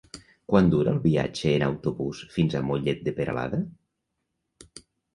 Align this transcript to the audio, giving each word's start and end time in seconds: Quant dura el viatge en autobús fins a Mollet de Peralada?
Quant 0.51 0.71
dura 0.73 0.93
el 0.97 1.01
viatge 1.03 1.53
en 1.59 1.67
autobús 1.67 2.23
fins 2.39 2.57
a 2.57 2.65
Mollet 2.73 3.07
de 3.11 3.17
Peralada? 3.23 3.63